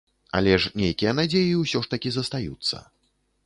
[0.37, 2.85] Але ж нейкія надзеі ўсё ж такі застаюцца.